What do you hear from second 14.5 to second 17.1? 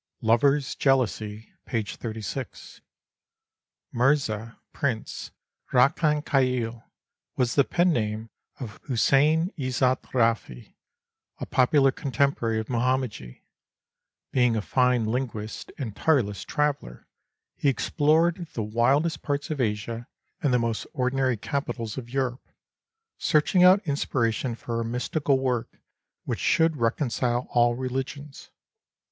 a fine linguist and tireless traveller,